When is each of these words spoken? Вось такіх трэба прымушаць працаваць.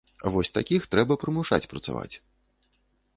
Вось 0.35 0.49
такіх 0.55 0.87
трэба 0.95 1.17
прымушаць 1.25 1.69
працаваць. 1.73 2.15